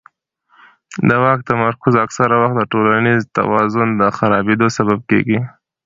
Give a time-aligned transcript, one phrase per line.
[1.07, 5.39] د واک تمرکز اکثره وخت د ټولنیز توازن د خرابېدو سبب کېږي